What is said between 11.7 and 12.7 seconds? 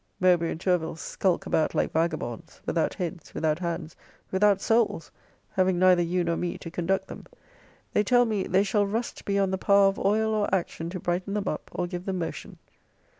or give them motion.